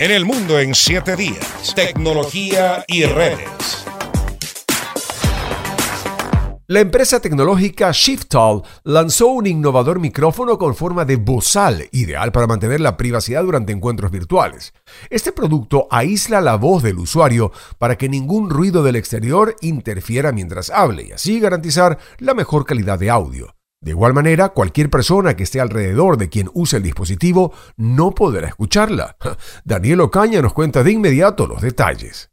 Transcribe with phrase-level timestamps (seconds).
[0.00, 1.74] En el mundo en 7 días.
[1.74, 3.84] Tecnología y redes.
[6.68, 12.80] La empresa tecnológica Shiftal lanzó un innovador micrófono con forma de bozal, ideal para mantener
[12.80, 14.72] la privacidad durante encuentros virtuales.
[15.10, 20.70] Este producto aísla la voz del usuario para que ningún ruido del exterior interfiera mientras
[20.70, 23.57] hable y así garantizar la mejor calidad de audio.
[23.80, 28.48] De igual manera, cualquier persona que esté alrededor de quien use el dispositivo no podrá
[28.48, 29.16] escucharla.
[29.64, 32.30] Daniel Ocaña nos cuenta de inmediato los detalles.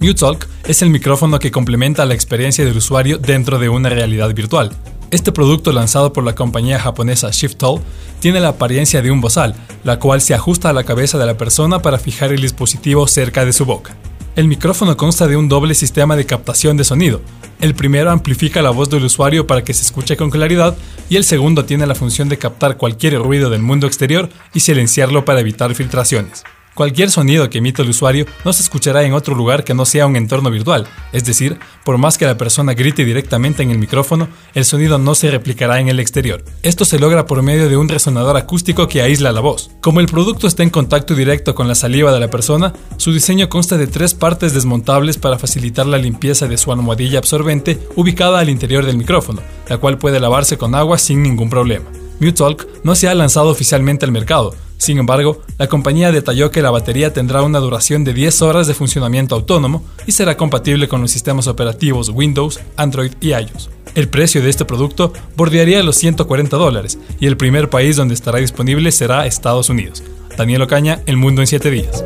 [0.00, 4.72] MuteTalk es el micrófono que complementa la experiencia del usuario dentro de una realidad virtual.
[5.10, 7.80] Este producto lanzado por la compañía japonesa ShiftTall
[8.20, 11.36] tiene la apariencia de un bozal, la cual se ajusta a la cabeza de la
[11.36, 13.94] persona para fijar el dispositivo cerca de su boca.
[14.40, 17.20] El micrófono consta de un doble sistema de captación de sonido.
[17.60, 20.78] El primero amplifica la voz del usuario para que se escuche con claridad
[21.10, 25.26] y el segundo tiene la función de captar cualquier ruido del mundo exterior y silenciarlo
[25.26, 26.42] para evitar filtraciones.
[26.74, 30.06] Cualquier sonido que emita el usuario no se escuchará en otro lugar que no sea
[30.06, 34.28] un entorno virtual, es decir, por más que la persona grite directamente en el micrófono,
[34.54, 36.44] el sonido no se replicará en el exterior.
[36.62, 39.70] Esto se logra por medio de un resonador acústico que aísla la voz.
[39.80, 43.48] Como el producto está en contacto directo con la saliva de la persona, su diseño
[43.48, 48.48] consta de tres partes desmontables para facilitar la limpieza de su almohadilla absorbente ubicada al
[48.48, 51.86] interior del micrófono, la cual puede lavarse con agua sin ningún problema.
[52.20, 56.70] MuteTalk no se ha lanzado oficialmente al mercado, sin embargo, la compañía detalló que la
[56.70, 61.10] batería tendrá una duración de 10 horas de funcionamiento autónomo y será compatible con los
[61.10, 63.68] sistemas operativos Windows, Android y iOS.
[63.94, 68.38] El precio de este producto bordearía los 140 dólares y el primer país donde estará
[68.38, 70.02] disponible será Estados Unidos.
[70.38, 72.02] Daniel Ocaña, El Mundo en 7 días.